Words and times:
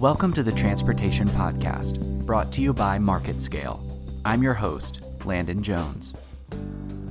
Welcome 0.00 0.32
to 0.32 0.42
the 0.42 0.50
Transportation 0.50 1.28
Podcast, 1.28 1.98
brought 2.24 2.50
to 2.52 2.62
you 2.62 2.72
by 2.72 2.96
MarketScale. 2.96 3.82
I'm 4.24 4.42
your 4.42 4.54
host, 4.54 5.02
Landon 5.26 5.62
Jones. 5.62 6.14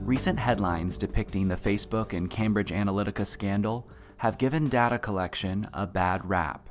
Recent 0.04 0.39
headlines 0.39 0.97
depicting 0.97 1.47
the 1.47 1.55
Facebook 1.55 2.17
and 2.17 2.31
Cambridge 2.31 2.71
Analytica 2.71 3.28
scandal 3.28 3.88
have 4.17 4.39
given 4.39 4.70
data 4.70 4.97
collection 4.97 5.70
a 5.71 5.85
bad 5.85 6.28
rap. 6.28 6.67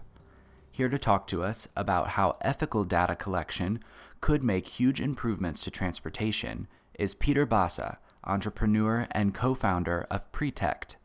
Here 0.73 0.89
to 0.89 0.99
talk 0.99 1.29
to 1.29 1.45
us 1.45 1.69
about 1.77 2.09
how 2.09 2.37
ethical 2.41 2.83
data 2.83 3.15
collection 3.15 3.79
could 4.21 4.43
make 4.43 4.67
huge 4.67 5.01
improvements 5.01 5.63
to 5.63 5.71
transportation 5.71 6.67
is 6.99 7.15
Peter 7.15 7.47
Bassa, 7.47 7.99
entrepreneur 8.25 9.07
and 9.13 9.33
co 9.33 9.55
founder 9.55 10.05
of 10.11 10.33
Pretect. 10.33 10.97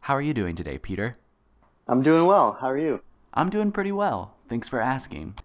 How 0.00 0.14
are 0.14 0.20
you 0.20 0.34
doing 0.34 0.54
today, 0.54 0.76
Peter? 0.76 1.16
I'm 1.88 2.02
doing 2.02 2.26
well. 2.26 2.58
How 2.60 2.68
are 2.68 2.78
you? 2.78 3.00
I'm 3.34 3.48
doing 3.48 3.72
pretty 3.72 3.92
well. 3.92 4.34
Thanks 4.52 4.68
for 4.68 4.82
asking. 4.82 5.36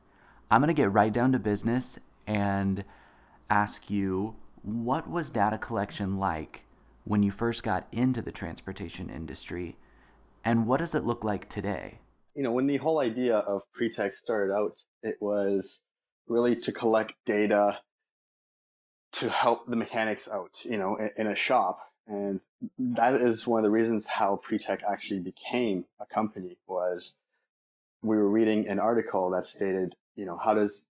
I'm 0.51 0.59
going 0.59 0.67
to 0.67 0.73
get 0.73 0.91
right 0.91 1.13
down 1.13 1.31
to 1.31 1.39
business 1.39 1.97
and 2.27 2.83
ask 3.49 3.89
you 3.89 4.35
what 4.63 5.09
was 5.09 5.29
data 5.29 5.57
collection 5.57 6.19
like 6.19 6.65
when 7.05 7.23
you 7.23 7.31
first 7.31 7.63
got 7.63 7.87
into 7.93 8.21
the 8.21 8.33
transportation 8.33 9.09
industry 9.09 9.77
and 10.43 10.67
what 10.67 10.79
does 10.79 10.93
it 10.93 11.05
look 11.05 11.23
like 11.23 11.47
today? 11.47 11.99
You 12.35 12.43
know, 12.43 12.51
when 12.51 12.67
the 12.67 12.75
whole 12.75 12.99
idea 12.99 13.37
of 13.37 13.61
Pretect 13.71 14.17
started 14.17 14.53
out, 14.53 14.77
it 15.01 15.15
was 15.21 15.85
really 16.27 16.57
to 16.57 16.73
collect 16.73 17.13
data 17.25 17.79
to 19.13 19.29
help 19.29 19.67
the 19.67 19.77
mechanics 19.77 20.27
out, 20.27 20.65
you 20.65 20.75
know, 20.75 20.97
in, 20.97 21.11
in 21.15 21.27
a 21.27 21.35
shop. 21.35 21.79
And 22.07 22.41
that 22.77 23.13
is 23.13 23.47
one 23.47 23.59
of 23.59 23.63
the 23.63 23.71
reasons 23.71 24.07
how 24.07 24.35
Pretect 24.35 24.83
actually 24.83 25.21
became 25.21 25.85
a 25.97 26.05
company 26.05 26.57
was 26.67 27.19
we 28.07 28.17
were 28.17 28.29
reading 28.29 28.67
an 28.67 28.79
article 28.79 29.29
that 29.31 29.45
stated, 29.45 29.95
you 30.15 30.25
know, 30.25 30.37
how 30.37 30.53
does, 30.53 30.87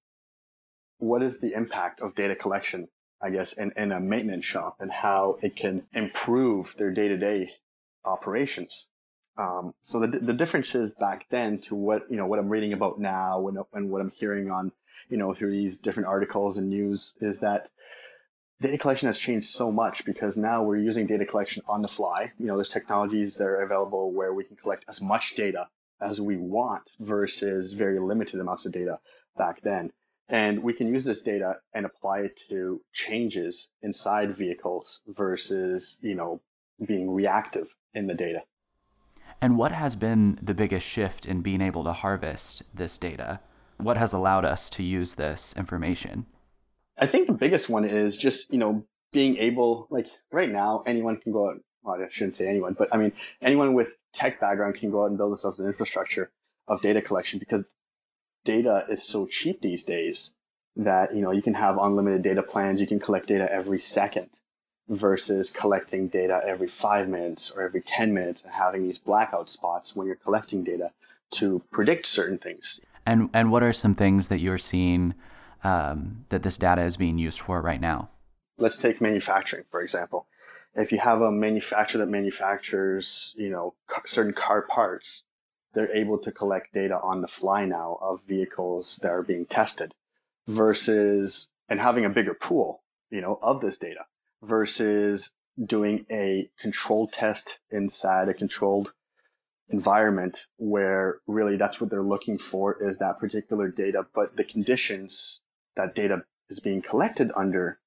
what 0.98 1.22
is 1.22 1.42
the 1.42 1.54
impact 1.54 2.02
of 2.02 2.16
data 2.16 2.36
collection, 2.36 2.88
I 3.22 3.30
guess, 3.30 3.54
in, 3.54 3.72
in 3.76 3.92
a 3.92 4.00
maintenance 4.00 4.46
shop 4.46 4.78
and 4.80 4.92
how 4.92 5.38
it 5.42 5.56
can 5.56 5.88
improve 5.94 6.76
their 6.78 6.92
day 6.92 7.08
to 7.08 7.18
day 7.18 7.52
operations. 8.06 8.88
Um, 9.38 9.73
so 9.82 10.00
the, 10.00 10.08
the 10.20 10.34
differences 10.34 10.94
back 10.94 11.28
then 11.30 11.60
to 11.62 11.76
what, 11.76 12.10
you 12.10 12.18
know, 12.18 12.26
what 12.26 12.40
I'm 12.40 12.50
reading 12.50 12.73
about 12.73 13.00
now 13.00 13.48
and, 13.48 13.60
and 13.73 13.92
what 13.92 14.02
I'm 14.02 14.12
hearing 14.12 14.50
on, 14.50 14.72
you 15.10 15.18
know, 15.18 15.34
through 15.34 15.52
these 15.52 15.78
different 15.78 16.08
articles 16.08 16.58
and 16.58 16.70
news 16.70 17.14
is 17.20 17.40
that 17.42 17.70
data 18.60 18.78
collection 18.78 19.06
has 19.06 19.20
changed 19.20 19.48
so 19.48 19.72
much 19.72 20.06
because 20.06 20.38
now 20.38 20.64
we're 20.64 20.78
using 20.78 21.06
data 21.06 21.26
collection 21.26 21.62
on 21.68 21.84
the 21.84 21.88
fly. 21.88 22.32
You 22.40 22.48
know, 22.48 22.56
there's 22.56 22.70
technologies 22.70 23.36
that 23.38 23.45
are 23.45 23.62
available 23.62 24.12
where 24.12 24.34
we 24.34 24.44
can 24.44 24.56
collect 24.56 24.86
as 24.88 25.02
much 25.02 25.36
data 25.36 25.70
as 26.02 26.22
we 26.22 26.38
want 26.38 26.92
versus 27.00 27.73
very 27.73 28.00
limited 28.00 28.40
amounts 28.40 28.66
of 28.66 28.73
data 28.73 29.00
back 29.38 29.62
then. 29.62 29.92
And 30.30 30.62
we 30.62 30.73
can 30.73 30.88
use 30.88 31.06
this 31.06 31.22
data 31.22 31.58
and 31.73 31.86
apply 31.86 32.20
it 32.20 32.42
to 32.50 32.81
changes 32.94 33.72
inside 33.81 34.36
vehicles 34.36 35.02
versus, 35.08 36.00
you 36.02 36.16
know, 36.16 36.42
being 36.86 37.09
reactive 37.12 37.76
in 37.94 38.08
the 38.08 38.14
data. 38.14 38.42
And 39.42 39.58
what 39.58 39.72
has 39.72 39.95
been 39.95 40.39
the 40.42 40.54
biggest 40.54 40.86
shift 40.86 41.26
in 41.26 41.42
being 41.42 41.62
able 41.62 41.84
to 41.84 41.94
harvest 41.94 42.64
this 42.73 42.98
data? 42.98 43.39
What 43.78 43.98
has 43.98 44.11
allowed 44.11 44.45
us 44.45 44.70
to 44.72 44.84
use 44.84 45.16
this 45.16 45.54
information? 45.56 46.26
I 46.98 47.06
think 47.06 47.28
the 47.28 47.34
biggest 47.34 47.70
one 47.70 47.86
is 47.86 48.17
just, 48.17 48.52
you 48.52 48.59
know, 48.59 48.86
being 49.14 49.38
able, 49.38 49.88
like 49.92 50.08
right 50.32 50.52
now, 50.52 50.84
anyone 50.86 51.17
can 51.17 51.32
go 51.32 51.50
out 51.50 51.58
well, 51.88 52.02
I 52.02 52.08
shouldn't 52.12 52.36
say 52.36 52.48
anyone, 52.48 52.74
but 52.74 52.94
I 52.94 52.98
mean, 52.98 53.14
anyone 53.42 53.74
with 53.74 53.96
tech 54.12 54.42
background 54.42 54.76
can 54.76 54.92
go 54.92 55.04
out 55.04 55.10
and 55.10 55.18
build 55.18 55.32
themselves 55.32 55.60
an 55.60 55.66
infrastructure 55.66 56.30
of 56.68 56.82
data 56.82 57.02
collection 57.02 57.40
because 57.40 57.66
data 58.44 58.86
is 58.90 59.04
so 59.04 59.26
cheap 59.26 59.62
these 59.62 59.84
days 59.84 60.34
that, 60.76 61.16
you 61.16 61.22
know, 61.22 61.32
you 61.32 61.42
can 61.42 61.54
have 61.54 61.78
unlimited 61.78 62.23
data 62.23 62.44
plans. 62.44 62.82
You 62.82 62.88
can 62.88 63.00
collect 63.00 63.28
data 63.28 63.52
every 63.52 63.80
second 63.80 64.39
versus 64.89 65.50
collecting 65.50 66.08
data 66.10 66.42
every 66.45 66.67
five 66.67 67.08
minutes 67.08 67.52
or 67.52 67.61
every 67.61 67.82
10 67.82 68.14
minutes 68.14 68.44
and 68.44 68.54
having 68.54 68.84
these 68.84 68.98
blackout 68.98 69.50
spots 69.50 69.95
when 69.95 70.08
you're 70.08 70.16
collecting 70.17 70.64
data 70.64 70.92
to 71.32 71.61
predict 71.72 72.08
certain 72.08 72.38
things. 72.38 72.82
And, 73.06 73.30
and 73.34 73.50
what 73.50 73.64
are 73.64 73.73
some 73.73 73.94
things 73.94 74.28
that 74.28 74.40
you're 74.40 74.58
seeing 74.58 75.16
um, 75.64 76.26
that 76.30 76.44
this 76.44 76.58
data 76.58 76.84
is 76.84 76.98
being 76.98 77.17
used 77.17 77.40
for 77.40 77.61
right 77.61 77.80
now? 77.80 78.10
Let's 78.58 78.78
take 78.78 79.02
manufacturing, 79.02 79.66
for 79.70 79.82
example. 79.82 80.28
If 80.73 80.92
you 80.92 81.00
have 81.00 81.22
a 81.22 81.32
manufacturer 81.32 82.00
that 82.00 82.12
manufactures, 82.12 83.34
you 83.38 83.50
know, 83.50 83.76
certain 84.06 84.34
car 84.34 84.64
parts, 84.64 85.26
they're 85.73 85.94
able 85.95 86.18
to 86.20 86.32
collect 86.32 86.73
data 86.73 87.00
on 87.02 87.22
the 87.22 87.28
fly 87.28 87.66
now 87.66 88.00
of 88.02 88.23
vehicles 88.23 89.00
that 89.04 89.12
are 89.12 89.23
being 89.23 89.46
tested 89.46 89.94
versus, 90.48 91.52
and 91.70 91.80
having 91.80 92.06
a 92.06 92.10
bigger 92.10 92.34
pool, 92.34 92.82
you 93.10 93.22
know, 93.22 93.38
of 93.42 93.62
this 93.62 93.78
data 93.78 94.06
versus 94.42 95.34
doing 95.64 96.06
a 96.12 96.50
controlled 96.60 97.12
test 97.12 97.60
inside 97.72 98.30
a 98.30 98.34
controlled 98.34 98.94
environment 99.70 100.46
where 100.58 101.20
really 101.28 101.58
that's 101.58 101.82
what 101.82 101.90
they're 101.90 102.02
looking 102.02 102.38
for 102.38 102.82
is 102.82 102.98
that 103.00 103.20
particular 103.20 103.67
data, 103.67 104.06
but 104.16 104.38
the 104.38 104.44
conditions 104.44 105.42
that 105.76 105.94
data 105.94 106.23
is 106.50 106.60
being 106.60 106.82
collected 106.82 107.32
under 107.36 107.80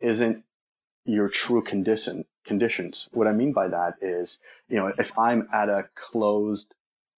isn't 0.00 0.44
your 1.04 1.28
true 1.28 1.62
condition 1.62 2.24
conditions. 2.44 3.08
What 3.12 3.26
I 3.26 3.32
mean 3.32 3.52
by 3.52 3.68
that 3.68 3.94
is, 4.00 4.38
you 4.68 4.76
know, 4.76 4.92
if 4.98 5.16
I'm 5.18 5.48
at 5.52 5.68
a 5.68 5.88
closed 5.94 6.74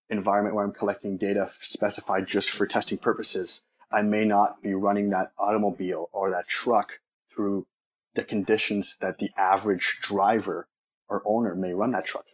environment 0.09 0.55
where 0.55 0.65
I'm 0.65 0.73
collecting 0.73 1.19
data 1.19 1.51
specified 1.61 2.27
just 2.27 2.51
for 2.51 2.67
testing 2.67 2.99
purposes, 2.99 3.63
I 3.91 4.03
may 4.03 4.25
not 4.25 4.63
be 4.63 4.75
running 4.75 5.11
that 5.11 5.33
automobile 5.39 6.09
or 6.13 6.31
that 6.31 6.49
truck 6.49 7.01
through 7.31 7.67
the 8.15 8.25
conditions 8.25 8.97
that 9.01 9.19
the 9.19 9.31
average 9.37 9.99
driver 10.01 10.69
or 11.09 11.23
owner 11.27 11.55
may 11.55 11.75
run 11.75 11.93
that 11.93 12.07
truck 12.07 12.27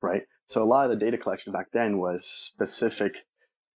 right? 0.00 0.22
So 0.46 0.62
a 0.62 0.64
lot 0.64 0.84
of 0.84 0.90
the 0.90 1.04
data 1.04 1.18
collection 1.18 1.52
back 1.52 1.68
then 1.72 1.98
was 1.98 2.26
specific 2.26 3.26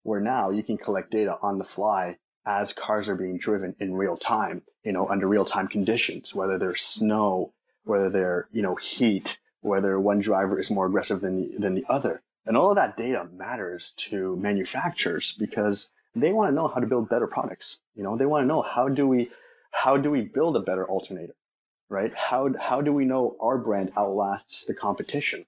where 0.03 0.21
now 0.21 0.49
you 0.49 0.63
can 0.63 0.77
collect 0.77 1.11
data 1.11 1.37
on 1.41 1.57
the 1.57 1.63
fly 1.63 2.17
as 2.45 2.73
cars 2.73 3.07
are 3.07 3.15
being 3.15 3.37
driven 3.37 3.75
in 3.79 3.95
real 3.95 4.17
time, 4.17 4.63
you 4.83 4.91
know, 4.91 5.07
under 5.07 5.27
real 5.27 5.45
time 5.45 5.67
conditions, 5.67 6.33
whether 6.33 6.57
there's 6.57 6.81
snow, 6.81 7.53
whether 7.83 8.09
they're, 8.09 8.47
you 8.51 8.61
know, 8.61 8.75
heat, 8.75 9.39
whether 9.61 9.99
one 9.99 10.19
driver 10.19 10.59
is 10.59 10.71
more 10.71 10.87
aggressive 10.87 11.21
than 11.21 11.51
the, 11.51 11.57
than 11.57 11.75
the 11.75 11.85
other. 11.87 12.21
And 12.45 12.57
all 12.57 12.71
of 12.71 12.75
that 12.77 12.97
data 12.97 13.27
matters 13.31 13.93
to 13.97 14.35
manufacturers 14.37 15.33
because 15.37 15.91
they 16.15 16.33
want 16.33 16.49
to 16.49 16.55
know 16.55 16.67
how 16.67 16.79
to 16.79 16.87
build 16.87 17.09
better 17.09 17.27
products. 17.27 17.79
You 17.95 18.03
know, 18.03 18.17
they 18.17 18.25
want 18.25 18.43
to 18.43 18.47
know 18.47 18.63
how 18.63 18.89
do 18.89 19.07
we, 19.07 19.29
how 19.71 19.97
do 19.97 20.09
we 20.09 20.21
build 20.21 20.57
a 20.57 20.61
better 20.61 20.87
alternator, 20.87 21.35
right? 21.89 22.11
How, 22.15 22.49
how 22.59 22.81
do 22.81 22.91
we 22.91 23.05
know 23.05 23.37
our 23.39 23.57
brand 23.57 23.91
outlasts 23.95 24.65
the 24.65 24.73
competition? 24.73 25.45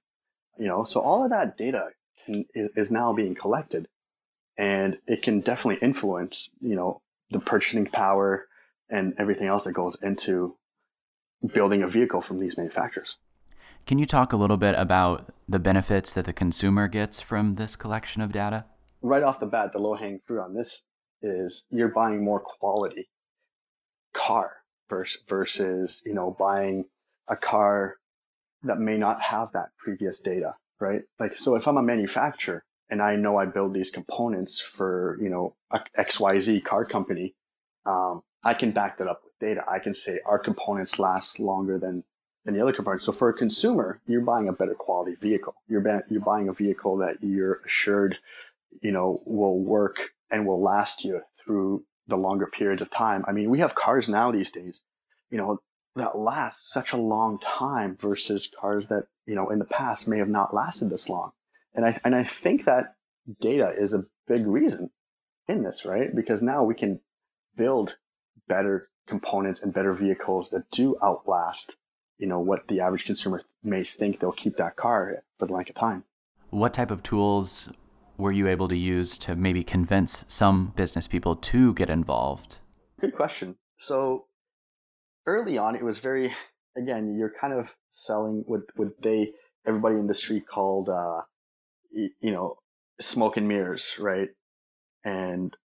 You 0.58 0.68
know, 0.68 0.84
so 0.84 1.02
all 1.02 1.24
of 1.24 1.32
that 1.32 1.58
data 1.58 1.90
can, 2.26 2.46
is 2.54 2.92
now 2.92 3.12
being 3.12 3.34
collected 3.34 3.88
and 4.58 4.98
it 5.08 5.24
can 5.24 5.42
definitely 5.42 5.80
influence, 5.86 6.50
you 6.62 6.76
know, 6.76 7.02
the 7.32 7.40
purchasing 7.40 7.88
power 7.88 8.48
and 8.90 9.14
everything 9.18 9.48
else 9.48 9.64
that 9.64 9.74
goes 9.74 9.98
into 10.02 10.56
building 11.54 11.82
a 11.82 11.88
vehicle 11.88 12.22
from 12.22 12.40
these 12.40 12.58
manufacturers. 12.58 13.18
Can 13.86 13.98
you 13.98 14.06
talk 14.06 14.32
a 14.32 14.38
little 14.38 14.58
bit 14.58 14.76
about 14.78 15.34
the 15.48 15.60
benefits 15.60 16.14
that 16.14 16.26
the 16.26 16.34
consumer 16.34 16.88
gets 16.88 17.20
from 17.20 17.56
this 17.56 17.76
collection 17.76 18.22
of 18.22 18.32
data? 18.32 18.66
Right 19.02 19.24
off 19.24 19.40
the 19.40 19.46
bat, 19.46 19.74
the 19.74 19.82
low 19.82 19.96
hanging 19.96 20.22
fruit 20.26 20.42
on 20.42 20.54
this 20.54 20.86
is 21.22 21.66
you're 21.70 21.90
buying 21.90 22.24
more 22.24 22.40
quality 22.40 23.10
car 24.14 24.58
versus, 24.90 25.22
versus, 25.28 26.04
you 26.06 26.14
know, 26.14 26.36
buying 26.40 26.86
a 27.28 27.36
car 27.36 27.98
that 28.64 28.80
may 28.80 28.98
not 28.98 29.22
have 29.22 29.52
that 29.54 29.70
previous 29.78 30.20
data, 30.20 30.56
right? 30.80 31.02
Like, 31.20 31.36
so 31.36 31.56
if 31.56 31.68
I'm 31.68 31.78
a 31.78 31.84
manufacturer 31.84 32.64
and 32.94 33.02
I 33.02 33.16
know 33.16 33.38
I 33.38 33.48
build 33.48 33.74
these 33.74 33.90
components 33.90 34.62
for, 34.62 35.18
you 35.20 35.28
know, 35.28 35.56
XYZ 35.98 36.64
car 36.64 36.86
company, 36.86 37.34
um, 37.88 38.22
I 38.44 38.54
can 38.54 38.70
back 38.70 39.00
that 39.00 39.08
up 39.08 39.24
with 39.24 39.34
data. 39.40 39.66
I 39.68 39.80
can 39.80 39.96
say 39.96 40.20
our 40.28 40.38
components 40.38 41.00
last 41.00 41.40
longer 41.40 41.80
than, 41.80 42.04
than 42.46 42.54
the 42.54 42.62
other 42.62 42.72
components. 42.72 43.08
So 43.08 43.12
for 43.12 43.30
a 43.30 43.34
consumer, 43.34 44.00
you're 44.06 44.22
buying 44.22 44.48
a 44.48 44.54
better 44.54 44.76
quality 44.76 45.16
vehicle. 45.16 45.56
You're, 45.68 45.82
ba- 45.82 46.04
you're 46.08 46.22
buying 46.22 46.50
a 46.50 46.54
vehicle 46.54 46.98
that 46.98 47.18
you're 47.22 47.62
assured, 47.66 48.20
you 48.84 48.92
know, 48.92 49.24
will 49.26 49.58
work 49.60 50.12
and 50.30 50.46
will 50.46 50.62
last 50.62 51.04
you 51.04 51.22
through 51.36 51.84
the 52.06 52.16
longer 52.16 52.46
periods 52.46 52.84
of 52.84 52.92
time. 52.92 53.26
I 53.28 53.32
mean, 53.32 53.50
we 53.50 53.58
have 53.58 53.74
cars 53.74 54.08
now 54.08 54.32
these 54.32 54.52
days, 54.52 54.84
you 55.32 55.40
know, 55.40 55.64
that 55.96 56.16
last 56.16 56.72
such 56.72 56.94
a 56.94 56.98
long 56.98 57.40
time 57.40 57.96
versus 57.96 58.52
cars 58.56 58.86
that, 58.90 59.08
you 59.26 59.34
know, 59.34 59.50
in 59.50 59.58
the 59.58 59.66
past 59.66 60.08
may 60.08 60.20
have 60.20 60.30
not 60.30 60.54
lasted 60.54 60.92
this 60.92 61.10
long. 61.10 61.32
And 61.76 61.86
I, 61.86 62.00
and 62.04 62.16
I 62.16 62.24
think 62.24 62.66
that 62.66 62.96
data 63.42 63.72
is 63.76 63.94
a 63.94 64.06
big 64.28 64.46
reason 64.46 64.90
in 65.48 65.64
this, 65.64 65.86
right? 65.86 66.16
Because 66.16 66.42
now 66.42 66.64
we 66.64 66.76
can 66.76 67.02
build 67.58 67.96
better 68.48 68.90
components 69.08 69.62
and 69.62 69.74
better 69.74 69.94
vehicles 69.94 70.50
that 70.50 70.70
do 70.72 70.96
outlast, 71.04 71.76
you 72.18 72.28
know, 72.28 72.40
what 72.40 72.68
the 72.68 72.80
average 72.80 73.06
consumer 73.06 73.42
may 73.64 73.84
think 73.84 74.20
they'll 74.20 74.32
keep 74.32 74.56
that 74.58 74.76
car 74.76 75.24
for 75.38 75.48
the 75.48 75.54
length 75.54 75.70
of 75.70 75.76
time. 75.76 76.04
What 76.50 76.74
type 76.74 76.92
of 76.92 77.04
tools 77.04 77.72
were 78.18 78.32
you 78.32 78.48
able 78.48 78.68
to 78.68 78.78
use 78.78 79.18
to 79.20 79.36
maybe 79.36 79.64
convince 79.64 80.24
some 80.28 80.74
business 80.76 81.08
people 81.08 81.36
to 81.36 81.74
get 81.74 81.90
involved? 81.90 82.60
Good 83.00 83.16
question. 83.16 83.56
So 83.78 84.28
early 85.26 85.58
on, 85.58 85.76
it 85.76 85.84
was 85.84 86.00
very, 86.00 86.34
again, 86.78 87.16
you're 87.18 87.34
kind 87.40 87.54
of 87.54 87.76
selling 87.90 88.44
what, 88.46 88.62
what 88.76 89.02
they, 89.02 89.34
everybody 89.66 89.96
in 89.96 90.08
the 90.08 90.14
street 90.14 90.44
called, 90.48 90.90
uh, 90.90 91.24
you 91.94 92.32
know, 92.32 92.58
smoke 93.00 93.38
and 93.38 93.48
mirrors, 93.48 93.96
right? 94.00 94.30
And 95.04 95.56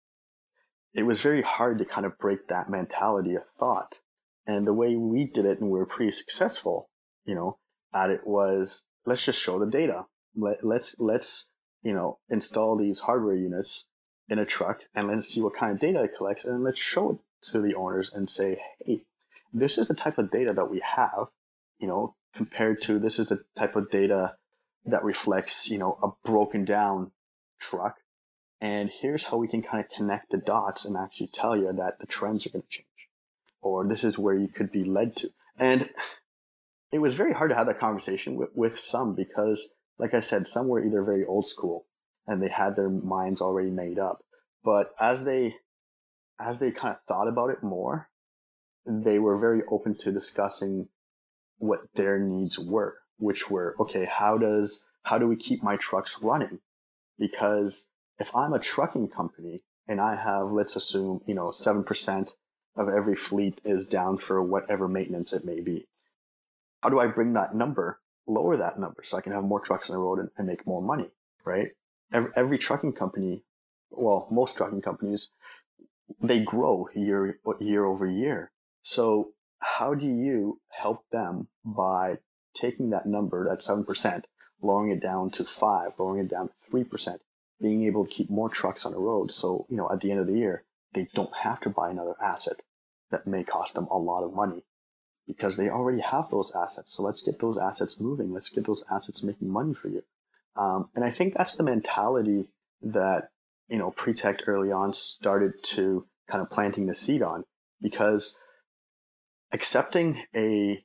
it 0.95 1.05
was 1.05 1.21
very 1.21 1.43
hard 1.43 1.79
to 1.79 1.85
kind 1.85 2.07
of 2.07 2.19
break 2.19 2.49
that 2.49 2.71
mentality 2.71 3.35
of 3.35 3.43
thought. 3.59 3.99
And 4.47 4.67
the 4.67 4.75
way 4.75 4.97
we 4.97 5.27
did 5.27 5.45
it, 5.45 5.61
and 5.61 5.71
we 5.71 5.79
were 5.79 5.87
pretty 5.87 6.13
successful, 6.13 6.89
you 7.25 7.35
know, 7.35 7.59
at 7.95 8.11
it 8.11 8.27
was 8.27 8.87
let's 9.07 9.25
just 9.25 9.41
show 9.41 9.59
the 9.59 9.67
data. 9.67 10.07
Let, 10.35 10.65
let's 10.65 10.97
let's 10.99 11.51
you 11.83 11.93
know 11.93 12.19
install 12.29 12.77
these 12.77 13.01
hardware 13.01 13.35
units 13.35 13.89
in 14.29 14.39
a 14.39 14.45
truck 14.45 14.83
and 14.95 15.09
let's 15.09 15.29
see 15.29 15.41
what 15.41 15.55
kind 15.55 15.73
of 15.73 15.81
data 15.81 16.03
it 16.05 16.13
collects, 16.17 16.45
and 16.45 16.63
let's 16.63 16.81
show 16.81 17.11
it 17.11 17.19
to 17.51 17.61
the 17.61 17.75
owners 17.75 18.11
and 18.13 18.29
say, 18.29 18.61
hey, 18.85 19.01
this 19.53 19.79
is 19.79 19.89
the 19.89 19.95
type 19.95 20.19
of 20.19 20.31
data 20.31 20.53
that 20.53 20.71
we 20.71 20.83
have, 20.97 21.29
you 21.79 21.87
know, 21.87 22.15
compared 22.35 22.83
to 22.83 22.99
this 22.99 23.19
is 23.19 23.29
the 23.29 23.45
type 23.57 23.77
of 23.77 23.91
data 23.91 24.37
that 24.85 25.05
reflects, 25.05 25.71
you 25.71 25.79
know, 25.79 25.99
a 26.03 26.09
broken 26.29 26.65
down 26.65 27.13
truck. 27.61 27.97
And 28.61 28.91
here's 28.91 29.25
how 29.25 29.37
we 29.37 29.49
can 29.49 29.63
kind 29.63 29.85
of 29.85 29.91
connect 29.91 30.31
the 30.31 30.39
dots 30.39 30.85
and 30.85 30.97
actually 30.97 31.29
tell 31.29 31.57
you 31.57 31.73
that 31.73 32.01
the 32.01 32.07
trends 32.07 32.47
are 32.47 32.51
going 32.51 32.63
to 32.63 32.69
change, 32.69 33.09
or 33.61 33.87
this 33.87 34.03
is 34.03 34.19
where 34.19 34.35
you 34.35 34.49
could 34.49 34.73
be 34.73 34.85
led 34.85 35.15
to. 35.17 35.31
And 35.59 35.91
it 36.91 36.99
was 36.99 37.15
very 37.15 37.33
hard 37.33 37.51
to 37.51 37.57
have 37.57 37.67
that 37.67 37.79
conversation 37.79 38.37
with, 38.37 38.51
with 38.55 38.81
some 38.81 39.15
because, 39.15 39.73
like 39.99 40.15
I 40.15 40.21
said, 40.21 40.49
some 40.49 40.69
were 40.69 40.85
either 40.85 41.03
very 41.03 41.25
old 41.25 41.47
school 41.47 41.87
and 42.27 42.43
they 42.43 42.49
had 42.49 42.77
their 42.77 42.91
minds 42.91 43.41
already 43.41 43.71
made 43.71 43.99
up. 43.99 44.25
But 44.65 44.91
as 45.01 45.25
they 45.25 45.55
as 46.41 46.59
they 46.59 46.71
kind 46.71 46.95
of 46.95 47.03
thought 47.09 47.29
about 47.29 47.51
it 47.51 47.63
more, 47.63 48.11
they 48.87 49.19
were 49.19 49.37
very 49.37 49.63
open 49.69 49.97
to 49.99 50.13
discussing 50.13 50.89
what 51.59 51.81
their 51.95 52.19
needs 52.19 52.59
were, 52.59 52.99
which 53.19 53.51
were, 53.51 53.75
okay, 53.79 54.05
how 54.07 54.39
does, 54.39 54.85
how 55.05 55.19
do 55.19 55.27
we 55.27 55.37
keep 55.37 55.63
my 55.63 55.77
trucks 55.77 56.21
running? 56.23 56.61
Because 57.19 57.89
if 58.19 58.35
I'm 58.35 58.53
a 58.53 58.59
trucking 58.59 59.09
company 59.09 59.65
and 59.87 60.01
I 60.01 60.17
have, 60.17 60.51
let's 60.51 60.77
assume, 60.77 61.21
you 61.27 61.35
know, 61.35 61.49
7% 61.49 62.33
of 62.77 62.89
every 62.89 63.17
fleet 63.17 63.61
is 63.65 63.87
down 63.87 64.19
for 64.19 64.43
whatever 64.43 64.89
maintenance 64.89 65.33
it 65.33 65.45
may 65.45 65.61
be, 65.61 65.87
how 66.83 66.89
do 66.89 67.01
I 67.01 67.07
bring 67.07 67.33
that 67.33 67.55
number, 67.55 68.01
lower 68.27 68.57
that 68.57 68.79
number 68.79 69.03
so 69.03 69.17
I 69.17 69.21
can 69.21 69.33
have 69.33 69.45
more 69.45 69.61
trucks 69.61 69.91
on 69.91 69.95
the 69.95 70.01
road 70.01 70.21
and, 70.21 70.31
and 70.37 70.47
make 70.47 70.67
more 70.67 70.83
money, 70.83 71.11
right? 71.45 71.71
Every, 72.13 72.31
every 72.37 72.59
trucking 72.59 72.93
company, 72.93 73.43
well, 73.91 74.29
most 74.31 74.57
trucking 74.57 74.83
companies 74.83 75.31
they 76.21 76.41
grow 76.41 76.89
year 76.95 77.39
year 77.61 77.85
over 77.85 78.07
year. 78.07 78.51
So 78.83 79.33
how 79.61 79.95
do 79.95 80.07
you 80.07 80.61
help 80.71 81.05
them 81.11 81.49
by 81.65 82.19
taking 82.59 82.91
that 82.91 83.07
number, 83.07 83.49
that 83.49 83.63
seven 83.63 83.85
percent, 83.85 84.27
lowering 84.61 84.91
it 84.91 85.01
down 85.01 85.31
to 85.31 85.45
five, 85.45 85.93
lowering 85.99 86.25
it 86.25 86.31
down 86.31 86.49
to 86.49 86.55
three 86.71 86.85
percent, 86.85 87.21
being 87.61 87.85
able 87.85 88.05
to 88.07 88.11
keep 88.11 88.31
more 88.31 88.49
trucks 88.49 88.85
on 88.85 88.93
the 88.93 88.99
road. 88.99 89.33
So 89.33 89.67
you 89.69 89.77
know 89.77 89.91
at 89.91 90.01
the 90.01 90.11
end 90.11 90.21
of 90.21 90.27
the 90.27 90.39
year 90.39 90.65
they 90.93 91.09
don't 91.15 91.35
have 91.43 91.61
to 91.61 91.71
buy 91.71 91.91
another 91.91 92.15
asset 92.23 92.61
that 93.11 93.27
may 93.27 93.45
cost 93.45 93.75
them 93.75 93.87
a 93.91 93.99
lot 93.99 94.25
of 94.25 94.35
money 94.35 94.65
because 95.27 95.57
they 95.57 95.69
already 95.69 96.01
have 96.01 96.31
those 96.31 96.53
assets. 96.55 96.93
So 96.93 97.03
let's 97.03 97.23
get 97.23 97.39
those 97.39 97.59
assets 97.59 98.01
moving. 98.01 98.33
Let's 98.33 98.49
get 98.49 98.65
those 98.65 98.85
assets 98.91 99.23
making 99.23 99.51
money 99.51 99.75
for 99.75 99.89
you. 99.89 100.03
Um, 100.57 100.89
and 100.95 101.05
I 101.05 101.11
think 101.11 101.35
that's 101.35 101.55
the 101.55 101.63
mentality 101.63 102.49
that 102.83 103.29
you 103.69 103.79
know, 103.79 103.91
Pretect 103.91 104.43
early 104.47 104.73
on 104.73 104.95
started 104.95 105.63
to 105.63 106.07
kind 106.29 106.43
of 106.43 106.51
planting 106.51 106.87
the 106.87 106.95
seed 106.95 107.23
on 107.23 107.45
because 107.81 108.39
accepting 109.53 110.23
a 110.35 110.79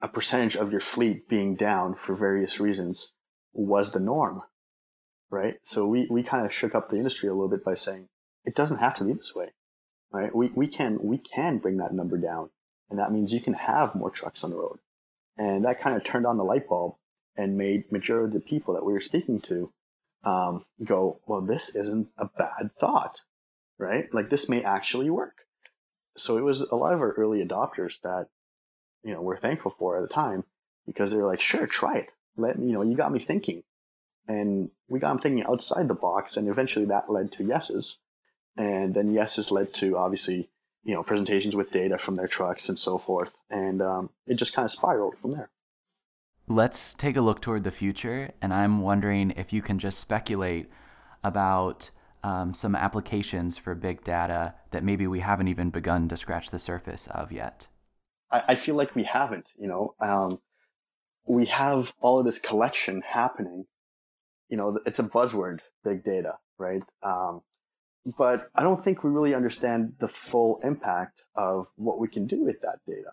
a 0.00 0.08
percentage 0.08 0.56
of 0.56 0.70
your 0.70 0.80
fleet 0.80 1.28
being 1.28 1.54
down 1.54 1.94
for 1.94 2.14
various 2.14 2.60
reasons 2.60 3.12
was 3.52 3.92
the 3.92 4.00
norm, 4.00 4.42
right? 5.30 5.56
So 5.62 5.86
we, 5.86 6.06
we 6.10 6.22
kind 6.22 6.46
of 6.46 6.52
shook 6.52 6.74
up 6.74 6.88
the 6.88 6.96
industry 6.96 7.28
a 7.28 7.32
little 7.32 7.48
bit 7.48 7.64
by 7.64 7.74
saying 7.74 8.08
it 8.44 8.54
doesn't 8.54 8.78
have 8.78 8.94
to 8.96 9.04
be 9.04 9.12
this 9.12 9.34
way, 9.34 9.48
right? 10.12 10.34
We, 10.34 10.50
we 10.54 10.66
can, 10.66 10.98
we 11.02 11.18
can 11.18 11.58
bring 11.58 11.78
that 11.78 11.92
number 11.92 12.16
down 12.16 12.50
and 12.90 12.98
that 12.98 13.12
means 13.12 13.32
you 13.32 13.40
can 13.40 13.54
have 13.54 13.94
more 13.94 14.10
trucks 14.10 14.42
on 14.42 14.50
the 14.50 14.56
road. 14.56 14.78
And 15.36 15.64
that 15.64 15.80
kind 15.80 15.96
of 15.96 16.04
turned 16.04 16.26
on 16.26 16.36
the 16.36 16.44
light 16.44 16.68
bulb 16.68 16.94
and 17.36 17.56
made 17.56 17.92
majority 17.92 18.26
of 18.26 18.32
the 18.32 18.48
people 18.48 18.74
that 18.74 18.84
we 18.84 18.92
were 18.92 19.00
speaking 19.00 19.40
to 19.42 19.68
um, 20.24 20.64
go, 20.84 21.20
well, 21.26 21.40
this 21.40 21.74
isn't 21.74 22.08
a 22.18 22.26
bad 22.36 22.70
thought, 22.80 23.20
right? 23.78 24.12
Like 24.12 24.30
this 24.30 24.48
may 24.48 24.62
actually 24.62 25.10
work. 25.10 25.34
So 26.16 26.36
it 26.36 26.42
was 26.42 26.62
a 26.62 26.74
lot 26.74 26.94
of 26.94 27.00
our 27.00 27.12
early 27.12 27.44
adopters 27.44 28.00
that, 28.02 28.26
you 29.02 29.12
know, 29.12 29.22
we're 29.22 29.38
thankful 29.38 29.74
for 29.78 29.96
at 29.96 30.02
the 30.02 30.12
time 30.12 30.44
because 30.86 31.10
they 31.10 31.16
were 31.16 31.26
like, 31.26 31.40
sure, 31.40 31.66
try 31.66 31.98
it. 31.98 32.12
Let 32.36 32.58
me, 32.58 32.68
you 32.68 32.72
know, 32.72 32.82
you 32.82 32.96
got 32.96 33.12
me 33.12 33.18
thinking. 33.18 33.62
And 34.26 34.70
we 34.88 34.98
got 34.98 35.08
them 35.08 35.18
thinking 35.18 35.44
outside 35.44 35.88
the 35.88 35.94
box. 35.94 36.36
And 36.36 36.48
eventually 36.48 36.84
that 36.86 37.10
led 37.10 37.32
to 37.32 37.44
yeses. 37.44 37.98
And 38.56 38.94
then 38.94 39.12
yeses 39.12 39.50
led 39.50 39.72
to 39.74 39.96
obviously, 39.96 40.50
you 40.84 40.94
know, 40.94 41.02
presentations 41.02 41.54
with 41.54 41.70
data 41.70 41.98
from 41.98 42.16
their 42.16 42.26
trucks 42.26 42.68
and 42.68 42.78
so 42.78 42.98
forth. 42.98 43.36
And 43.50 43.80
um, 43.80 44.10
it 44.26 44.34
just 44.34 44.52
kind 44.52 44.64
of 44.64 44.70
spiraled 44.70 45.16
from 45.16 45.32
there. 45.32 45.50
Let's 46.50 46.94
take 46.94 47.16
a 47.16 47.20
look 47.20 47.42
toward 47.42 47.64
the 47.64 47.70
future, 47.70 48.30
and 48.40 48.54
I'm 48.54 48.80
wondering 48.80 49.32
if 49.32 49.52
you 49.52 49.60
can 49.60 49.78
just 49.78 49.98
speculate 49.98 50.70
about 51.22 51.90
um, 52.24 52.54
some 52.54 52.74
applications 52.74 53.58
for 53.58 53.74
big 53.74 54.02
data 54.02 54.54
that 54.70 54.82
maybe 54.82 55.06
we 55.06 55.20
haven't 55.20 55.48
even 55.48 55.68
begun 55.68 56.08
to 56.08 56.16
scratch 56.16 56.50
the 56.50 56.58
surface 56.58 57.06
of 57.08 57.32
yet. 57.32 57.67
I, 58.30 58.42
I 58.48 58.54
feel 58.54 58.74
like 58.74 58.94
we 58.94 59.04
haven't. 59.04 59.52
You 59.58 59.68
know, 59.68 59.94
um, 60.00 60.40
we 61.26 61.46
have 61.46 61.94
all 62.00 62.18
of 62.18 62.24
this 62.24 62.38
collection 62.38 63.02
happening. 63.06 63.66
You 64.48 64.56
know, 64.56 64.78
it's 64.86 64.98
a 64.98 65.04
buzzword, 65.04 65.60
big 65.84 66.04
data, 66.04 66.34
right? 66.58 66.82
Um, 67.02 67.40
but 68.16 68.50
I 68.54 68.62
don't 68.62 68.82
think 68.82 69.04
we 69.04 69.10
really 69.10 69.34
understand 69.34 69.94
the 69.98 70.08
full 70.08 70.60
impact 70.64 71.22
of 71.34 71.68
what 71.76 71.98
we 71.98 72.08
can 72.08 72.26
do 72.26 72.44
with 72.44 72.60
that 72.62 72.78
data 72.86 73.10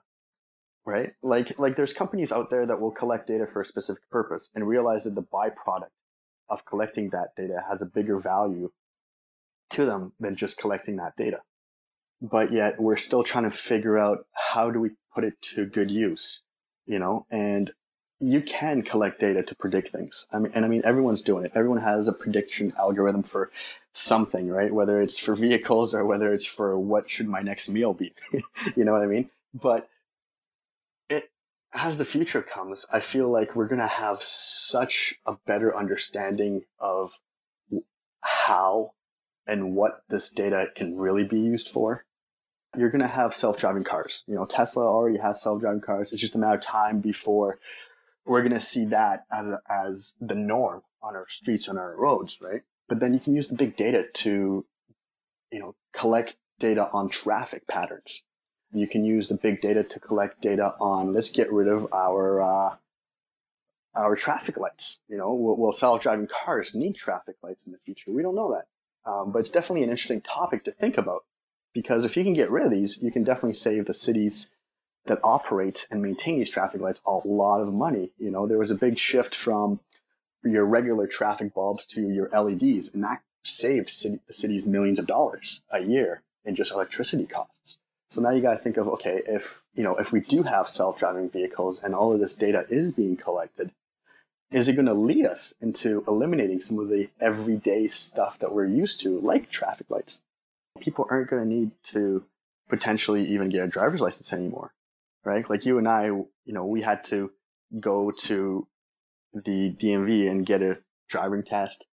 right? 0.86 1.14
Like, 1.24 1.60
like 1.60 1.76
there's 1.76 1.94
companies 1.94 2.32
out 2.32 2.50
there 2.50 2.66
that 2.66 2.80
will 2.80 2.92
collect 2.92 3.28
data 3.28 3.48
for 3.48 3.62
a 3.62 3.66
specific 3.66 4.08
purpose 4.10 4.50
and 4.54 4.68
realize 4.68 5.04
that 5.04 5.16
the 5.16 5.24
byproduct 5.24 5.90
of 6.48 6.66
collecting 6.66 7.10
that 7.10 7.36
data 7.36 7.64
has 7.68 7.82
a 7.82 7.88
bigger 7.88 8.18
value 8.18 8.72
to 9.72 9.86
them 9.86 10.14
than 10.20 10.36
just 10.36 10.58
collecting 10.58 10.96
that 10.98 11.16
data. 11.18 11.42
But 12.22 12.52
yet 12.52 12.80
we're 12.80 12.98
still 12.98 13.24
trying 13.24 13.44
to 13.44 13.52
figure 13.52 13.98
out 13.98 14.26
how 14.34 14.72
do 14.72 14.80
we 14.80 14.92
put 15.14 15.24
it 15.24 15.42
to 15.42 15.66
good 15.66 15.92
use, 15.92 16.42
you 16.86 17.00
know, 17.00 17.26
and 17.30 17.72
you 18.20 18.42
can 18.42 18.82
collect 18.82 19.20
data 19.20 19.44
to 19.44 19.56
predict 19.56 19.90
things. 19.90 20.26
I 20.32 20.40
mean, 20.40 20.52
and 20.56 20.64
I 20.64 20.68
mean, 20.68 20.82
everyone's 20.86 21.22
doing 21.22 21.46
it. 21.46 21.52
Everyone 21.54 21.82
has 21.82 22.08
a 22.08 22.14
prediction 22.14 22.74
algorithm 22.80 23.24
for 23.24 23.52
something, 23.94 24.50
right? 24.50 24.74
Whether 24.74 25.02
it's 25.02 25.20
for 25.20 25.36
vehicles 25.36 25.94
or 25.94 26.06
whether 26.06 26.34
it's 26.34 26.46
for 26.46 26.80
what 26.80 27.10
should 27.10 27.28
my 27.28 27.42
next 27.42 27.68
meal 27.68 27.94
be. 27.94 28.14
you 28.76 28.86
know 28.86 28.94
what 28.94 29.02
I 29.02 29.08
mean? 29.08 29.30
But 29.54 29.90
it, 31.10 31.26
as 31.74 31.98
the 31.98 32.06
future 32.06 32.42
comes, 32.42 32.86
I 32.92 33.02
feel 33.02 33.30
like 33.30 33.56
we're 33.56 33.68
going 33.68 33.82
to 33.82 33.88
have 33.88 34.24
such 34.24 35.16
a 35.26 35.36
better 35.46 35.76
understanding 35.76 36.64
of 36.80 37.20
how 38.22 38.94
and 39.46 39.76
what 39.76 40.02
this 40.10 40.30
data 40.32 40.68
can 40.74 40.98
really 40.98 41.24
be 41.24 41.40
used 41.40 41.68
for. 41.68 42.05
You're 42.78 42.90
going 42.90 43.02
to 43.02 43.08
have 43.08 43.34
self-driving 43.34 43.84
cars. 43.84 44.24
You 44.28 44.36
know, 44.36 44.46
Tesla 44.46 44.86
already 44.86 45.18
has 45.18 45.42
self-driving 45.42 45.82
cars. 45.82 46.12
It's 46.12 46.22
just 46.22 46.36
a 46.36 46.38
matter 46.38 46.58
of 46.58 46.62
time 46.62 47.00
before 47.00 47.60
we're 48.26 48.42
going 48.42 48.54
to 48.54 48.62
see 48.62 48.86
that 48.86 49.26
as, 49.32 49.50
as 49.70 50.16
the 50.20 50.36
norm 50.36 50.82
on 51.02 51.16
our 51.16 51.28
streets 51.30 51.68
and 51.68 51.78
our 51.78 51.96
roads, 51.96 52.40
right? 52.42 52.62
But 52.90 53.00
then 53.00 53.14
you 53.14 53.20
can 53.20 53.36
use 53.36 53.48
the 53.48 53.56
big 53.56 53.78
data 53.78 54.06
to, 54.14 54.66
you 55.52 55.60
know, 55.60 55.76
collect 55.94 56.36
data 56.60 56.90
on 56.92 57.10
traffic 57.10 57.68
patterns 57.68 58.24
you 58.76 58.88
can 58.88 59.06
use 59.06 59.28
the 59.28 59.36
big 59.36 59.62
data 59.62 59.84
to 59.84 60.00
collect 60.00 60.42
data 60.42 60.76
on 60.80 61.14
let's 61.14 61.32
get 61.32 61.52
rid 61.52 61.68
of 61.68 61.92
our 61.94 62.42
uh, 62.42 62.76
our 63.96 64.16
traffic 64.16 64.58
lights. 64.58 65.00
You 65.08 65.18
know, 65.18 65.34
will, 65.34 65.58
will 65.58 65.74
self-driving 65.74 66.28
cars 66.28 66.76
need 66.76 66.96
traffic 66.96 67.38
lights 67.42 67.66
in 67.66 67.72
the 67.72 67.80
future? 67.80 68.12
We 68.12 68.22
don't 68.22 68.36
know 68.36 68.54
that, 68.54 69.10
um, 69.10 69.32
but 69.32 69.40
it's 69.40 69.50
definitely 69.50 69.84
an 69.84 69.90
interesting 69.90 70.22
topic 70.22 70.66
to 70.66 70.72
think 70.72 70.98
about 70.98 71.24
because 71.76 72.06
if 72.06 72.16
you 72.16 72.24
can 72.24 72.34
get 72.34 72.50
rid 72.50 72.66
of 72.66 72.72
these, 72.72 72.98
you 73.02 73.12
can 73.12 73.24
definitely 73.24 73.54
save 73.54 73.86
the 73.86 73.94
cities 73.94 74.56
that 75.06 75.20
operate 75.24 75.86
and 75.92 76.02
maintain 76.02 76.40
these 76.40 76.50
traffic 76.50 76.82
lights 76.82 77.02
a 77.06 77.28
lot 77.28 77.62
of 77.62 77.72
money. 77.72 78.12
You 78.18 78.32
know, 78.32 78.48
there 78.48 78.58
was 78.58 78.72
a 78.72 78.76
big 78.76 78.98
shift 78.98 79.36
from 79.36 79.82
your 80.44 80.66
regular 80.66 81.06
traffic 81.06 81.54
bulbs 81.54 81.86
to 81.88 82.10
your 82.10 82.30
LEDs, 82.30 82.94
and 82.94 83.04
that 83.04 83.22
saved 83.44 83.90
city, 83.90 84.20
cities 84.32 84.66
millions 84.66 85.00
of 85.00 85.06
dollars 85.06 85.64
a 85.70 85.82
year 85.82 86.24
in 86.46 86.56
just 86.56 86.72
electricity 86.72 87.26
costs. 87.26 87.80
So 88.08 88.22
now 88.22 88.30
you 88.30 88.42
got 88.42 88.54
to 88.54 88.64
think 88.64 88.78
of, 88.78 88.88
okay, 88.88 89.22
if, 89.28 89.64
you 89.74 89.84
know, 89.84 89.96
if 89.98 90.14
we 90.14 90.22
do 90.22 90.44
have 90.44 90.70
self-driving 90.70 91.30
vehicles 91.30 91.84
and 91.84 91.94
all 91.94 92.14
of 92.14 92.20
this 92.20 92.36
data 92.36 92.66
is 92.70 92.92
being 92.92 93.18
collected, 93.18 93.72
is 94.52 94.70
it 94.70 94.74
going 94.74 94.86
to 94.86 94.94
lead 94.94 95.26
us 95.26 95.56
into 95.60 96.04
eliminating 96.08 96.62
some 96.62 96.80
of 96.80 96.88
the 96.88 97.10
everyday 97.20 97.88
stuff 97.88 98.40
that 98.40 98.54
we're 98.54 98.66
used 98.66 99.02
to, 99.02 99.20
like 99.20 99.50
traffic 99.50 99.90
lights? 99.90 100.22
People 100.80 101.08
aren't 101.10 101.30
going 101.30 101.44
to 101.44 101.48
need 101.48 101.72
to 101.92 102.26
potentially 102.70 103.26
even 103.28 103.50
get 103.50 103.64
a 103.64 103.68
driver's 103.68 104.02
license 104.02 104.34
anymore, 104.34 104.74
right? 105.24 105.50
Like 105.50 105.66
you 105.66 105.78
and 105.78 105.88
I, 105.88 106.06
you 106.06 106.28
know, 106.46 106.66
we 106.66 106.82
had 106.82 107.06
to 107.06 107.32
go 107.80 108.12
to 108.12 108.68
the 109.34 109.76
DMV 109.80 110.30
and 110.30 110.46
get 110.46 110.62
a 110.62 110.80
driving 111.10 111.44
test, 111.44 111.86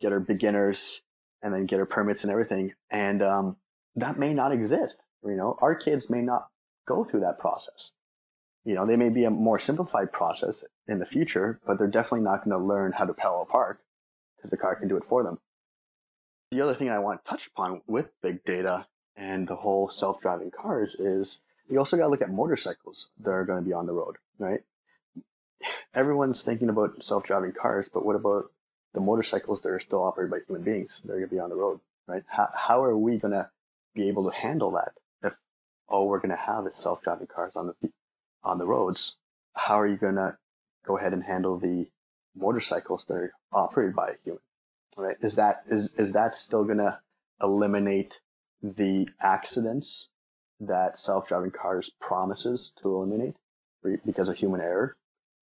get 0.00 0.12
our 0.12 0.20
beginners, 0.20 1.02
and 1.42 1.52
then 1.52 1.66
get 1.66 1.78
our 1.78 1.86
permits 1.86 2.22
and 2.22 2.30
everything. 2.30 2.72
And 2.90 3.22
um, 3.22 3.56
that 3.96 4.18
may 4.18 4.34
not 4.34 4.52
exist. 4.52 5.04
You 5.24 5.36
know, 5.36 5.56
our 5.60 5.74
kids 5.74 6.10
may 6.10 6.22
not 6.22 6.48
go 6.86 7.04
through 7.04 7.20
that 7.20 7.38
process. 7.38 7.92
You 8.64 8.74
know, 8.74 8.86
they 8.86 8.96
may 8.96 9.08
be 9.08 9.24
a 9.24 9.30
more 9.30 9.58
simplified 9.58 10.12
process 10.12 10.64
in 10.86 10.98
the 10.98 11.06
future, 11.06 11.60
but 11.66 11.78
they're 11.78 11.86
definitely 11.86 12.24
not 12.24 12.44
going 12.44 12.58
to 12.58 12.64
learn 12.64 12.92
how 12.92 13.04
to 13.04 13.14
parallel 13.14 13.46
park 13.46 13.80
because 14.36 14.50
the 14.50 14.56
car 14.56 14.76
can 14.76 14.88
do 14.88 14.96
it 14.96 15.04
for 15.08 15.22
them. 15.22 15.38
The 16.50 16.62
other 16.62 16.74
thing 16.74 16.90
I 16.90 16.98
want 16.98 17.24
to 17.24 17.30
touch 17.30 17.46
upon 17.46 17.82
with 17.86 18.08
big 18.22 18.44
data 18.44 18.86
and 19.16 19.46
the 19.46 19.56
whole 19.56 19.88
self-driving 19.88 20.50
cars 20.50 20.96
is 20.96 21.42
you 21.68 21.78
also 21.78 21.96
got 21.96 22.04
to 22.04 22.08
look 22.08 22.22
at 22.22 22.32
motorcycles 22.32 23.06
that 23.20 23.30
are 23.30 23.44
going 23.44 23.62
to 23.62 23.68
be 23.68 23.72
on 23.72 23.86
the 23.86 23.92
road, 23.92 24.16
right? 24.38 24.62
Everyone's 25.94 26.42
thinking 26.42 26.68
about 26.68 27.04
self-driving 27.04 27.52
cars, 27.52 27.86
but 27.92 28.04
what 28.04 28.16
about 28.16 28.50
the 28.94 29.00
motorcycles 29.00 29.62
that 29.62 29.68
are 29.68 29.78
still 29.78 30.02
operated 30.02 30.32
by 30.32 30.38
human 30.44 30.64
beings? 30.64 31.00
They're 31.04 31.18
going 31.18 31.28
to 31.28 31.34
be 31.34 31.40
on 31.40 31.50
the 31.50 31.56
road, 31.56 31.78
right? 32.08 32.24
How, 32.26 32.48
how 32.52 32.82
are 32.82 32.96
we 32.96 33.18
going 33.18 33.34
to 33.34 33.48
be 33.94 34.08
able 34.08 34.28
to 34.28 34.36
handle 34.36 34.72
that 34.72 34.94
if 35.22 35.34
all 35.86 36.08
we're 36.08 36.18
going 36.18 36.30
to 36.30 36.36
have 36.36 36.66
is 36.66 36.76
self-driving 36.76 37.28
cars 37.28 37.54
on 37.54 37.68
the 37.68 37.90
on 38.42 38.58
the 38.58 38.66
roads? 38.66 39.14
How 39.54 39.78
are 39.78 39.86
you 39.86 39.96
going 39.96 40.16
to 40.16 40.36
go 40.84 40.98
ahead 40.98 41.12
and 41.12 41.22
handle 41.22 41.58
the 41.58 41.86
motorcycles 42.34 43.04
that 43.04 43.14
are 43.14 43.32
operated 43.52 43.94
by 43.94 44.08
a 44.08 44.16
human? 44.24 44.40
Right? 45.00 45.16
Is 45.22 45.36
that 45.36 45.62
is 45.68 45.94
is 45.94 46.12
that 46.12 46.34
still 46.34 46.64
going 46.64 46.78
to 46.78 46.98
eliminate 47.42 48.14
the 48.62 49.08
accidents 49.20 50.10
that 50.60 50.98
self-driving 50.98 51.52
cars 51.52 51.90
promises 52.00 52.74
to 52.82 52.88
eliminate 52.88 53.34
because 54.04 54.28
of 54.28 54.36
human 54.36 54.60
error? 54.60 54.96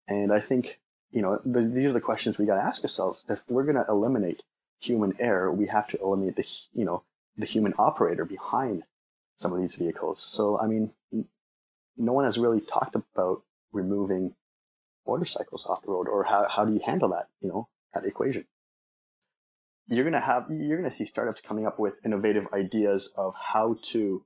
And 0.07 0.33
I 0.33 0.41
think 0.41 0.79
you 1.12 1.22
know 1.22 1.39
the, 1.45 1.62
these 1.62 1.86
are 1.86 1.93
the 1.93 2.01
questions 2.01 2.38
we 2.38 2.45
got 2.45 2.55
to 2.55 2.63
ask 2.63 2.83
ourselves. 2.83 3.24
If 3.29 3.43
we're 3.48 3.63
going 3.63 3.83
to 3.83 3.86
eliminate 3.89 4.43
human 4.79 5.13
error, 5.19 5.51
we 5.51 5.67
have 5.67 5.88
to 5.89 6.00
eliminate 6.00 6.36
the 6.36 6.45
you 6.74 6.86
know 6.86 7.03
the 7.38 7.45
human 7.45 7.74
operator 7.77 8.25
behind 8.25 8.83
some 9.38 9.53
of 9.53 9.60
these 9.60 9.75
vehicles. 9.75 10.22
So 10.22 10.60
I 10.60 10.67
mean, 10.67 10.91
no 11.98 12.13
one 12.13 12.25
has 12.25 12.38
really 12.38 12.62
talked 12.62 12.95
about 12.95 13.43
removing 13.72 14.36
motorcycles 15.05 15.65
off 15.65 15.81
the 15.81 15.91
road 15.91 16.07
or 16.07 16.24
how, 16.24 16.48
how 16.50 16.65
do 16.65 16.74
you 16.74 16.81
handle 16.86 17.10
that, 17.10 17.27
you 17.41 17.50
know, 17.50 17.67
that 17.93 18.05
equation. 18.05 18.45
You're 19.88 20.04
going 20.04 20.13
to 20.13 20.20
have, 20.20 20.46
you're 20.50 20.78
going 20.78 20.90
to 20.90 20.96
see 20.96 21.06
startups 21.06 21.42
coming 21.42 21.68
up 21.68 21.78
with 21.78 21.96
innovative 22.06 22.48
ideas 22.54 23.13
of 23.18 23.34
how 23.54 23.78
to 23.84 24.24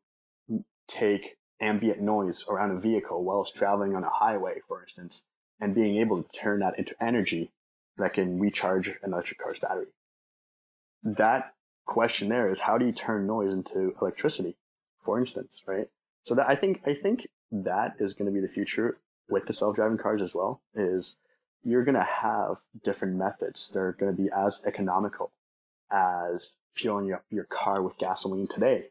take 0.87 1.37
ambient 1.59 1.99
noise 1.99 2.45
around 2.47 2.71
a 2.71 2.79
vehicle 2.79 3.23
while 3.23 3.41
it's 3.41 3.51
traveling 3.51 3.95
on 3.95 4.03
a 4.03 4.09
highway, 4.09 4.59
for 4.67 4.83
instance, 4.83 5.25
and 5.59 5.73
being 5.73 5.97
able 5.97 6.21
to 6.21 6.39
turn 6.39 6.59
that 6.59 6.77
into 6.77 6.95
energy 7.03 7.51
that 7.97 8.13
can 8.13 8.39
recharge 8.39 8.87
an 8.87 9.13
electric 9.13 9.39
car's 9.39 9.59
battery. 9.59 9.87
That 11.03 11.53
question 11.85 12.29
there 12.29 12.49
is 12.49 12.59
how 12.59 12.77
do 12.77 12.85
you 12.85 12.91
turn 12.91 13.25
noise 13.25 13.51
into 13.51 13.95
electricity, 13.99 14.55
for 15.03 15.19
instance, 15.19 15.63
right? 15.65 15.87
So 16.23 16.35
that 16.35 16.47
I 16.47 16.55
think 16.55 16.81
I 16.85 16.93
think 16.93 17.27
that 17.51 17.95
is 17.99 18.13
going 18.13 18.27
to 18.27 18.33
be 18.33 18.45
the 18.45 18.51
future 18.51 18.97
with 19.29 19.45
the 19.45 19.53
self-driving 19.53 19.97
cars 19.97 20.21
as 20.21 20.35
well 20.35 20.61
is 20.75 21.17
you're 21.63 21.83
going 21.83 21.95
to 21.95 22.03
have 22.03 22.57
different 22.83 23.15
methods 23.15 23.69
that 23.69 23.79
are 23.79 23.93
going 23.93 24.15
to 24.15 24.21
be 24.21 24.29
as 24.35 24.61
economical 24.65 25.31
as 25.91 26.59
fueling 26.73 27.13
up 27.13 27.23
your 27.29 27.45
car 27.45 27.81
with 27.81 27.97
gasoline 27.97 28.47
today. 28.47 28.89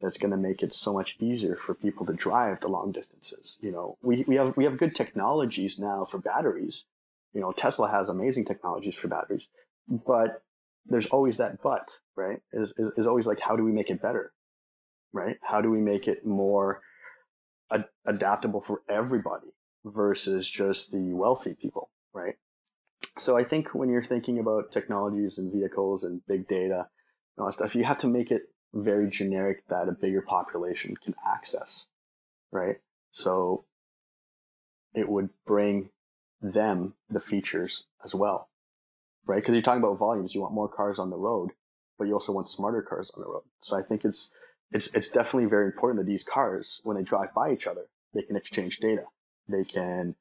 That's 0.00 0.16
going 0.16 0.30
to 0.30 0.36
make 0.38 0.62
it 0.62 0.74
so 0.74 0.94
much 0.94 1.16
easier 1.20 1.56
for 1.56 1.74
people 1.74 2.06
to 2.06 2.14
drive 2.14 2.60
the 2.60 2.68
long 2.68 2.90
distances 2.92 3.58
you 3.60 3.70
know? 3.70 3.98
We, 4.02 4.24
we 4.26 4.36
have 4.36 4.56
we 4.56 4.64
have 4.64 4.78
good 4.78 4.94
technologies 4.94 5.78
now 5.78 6.04
for 6.04 6.18
batteries. 6.18 6.86
You 7.34 7.40
know 7.40 7.52
tesla 7.52 7.90
has 7.90 8.08
amazing 8.08 8.44
technologies 8.44 8.96
for 8.96 9.08
batteries 9.08 9.48
but 9.88 10.42
there's 10.86 11.06
always 11.06 11.36
that 11.36 11.62
but 11.62 11.90
right? 12.16 12.40
Is, 12.52 12.74
is, 12.78 12.92
is 12.96 13.06
always 13.06 13.26
like 13.26 13.40
how 13.40 13.56
do 13.56 13.64
we 13.64 13.72
make 13.72 13.90
it 13.90 14.02
better 14.02 14.32
right? 15.12 15.36
How 15.42 15.60
do 15.60 15.70
we 15.70 15.78
make 15.80 16.08
it 16.08 16.24
more 16.24 16.80
ad- 17.72 17.88
adaptable 18.06 18.60
for 18.60 18.82
everybody 18.88 19.48
versus 19.84 20.48
just 20.48 20.92
the 20.92 21.12
wealthy 21.12 21.54
people, 21.54 21.90
right? 22.12 22.34
So 23.18 23.36
I 23.36 23.44
think 23.44 23.74
when 23.74 23.90
you're 23.90 24.02
thinking 24.02 24.38
about 24.38 24.72
technologies 24.72 25.38
and 25.38 25.52
vehicles 25.52 26.04
and 26.04 26.24
big 26.26 26.46
data 26.46 26.86
and 27.36 27.42
all 27.42 27.46
that 27.46 27.54
stuff, 27.54 27.74
you 27.74 27.84
have 27.84 27.98
to 27.98 28.06
make 28.06 28.30
it 28.30 28.42
very 28.72 29.10
generic 29.10 29.66
that 29.68 29.88
a 29.88 29.92
bigger 29.92 30.22
population 30.22 30.94
can 30.96 31.14
access, 31.26 31.88
right? 32.52 32.76
So 33.10 33.64
it 34.94 35.08
would 35.08 35.30
bring 35.46 35.90
them 36.40 36.94
the 37.08 37.20
features 37.20 37.84
as 38.04 38.14
well, 38.14 38.48
right? 39.26 39.36
Because 39.36 39.54
you're 39.54 39.62
talking 39.62 39.82
about 39.82 39.98
volumes, 39.98 40.34
you 40.34 40.40
want 40.40 40.54
more 40.54 40.68
cars 40.68 40.98
on 40.98 41.10
the 41.10 41.16
road, 41.16 41.50
but 41.98 42.06
you 42.06 42.14
also 42.14 42.32
want 42.32 42.48
smarter 42.48 42.82
cars 42.82 43.10
on 43.14 43.22
the 43.22 43.28
road. 43.28 43.42
So 43.60 43.76
I 43.76 43.82
think 43.82 44.04
it's 44.04 44.30
it's 44.72 44.88
it's 44.94 45.08
definitely 45.08 45.48
very 45.48 45.66
important 45.66 45.98
that 45.98 46.10
these 46.10 46.24
cars, 46.24 46.80
when 46.84 46.96
they 46.96 47.02
drive 47.02 47.34
by 47.34 47.52
each 47.52 47.66
other, 47.66 47.86
they 48.14 48.22
can 48.22 48.36
exchange 48.36 48.78
data. 48.78 49.04
They 49.48 49.64
can 49.64 50.14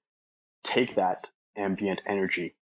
take 0.64 0.96
that 0.96 1.30
ambient 1.56 2.02
energy 2.06 2.56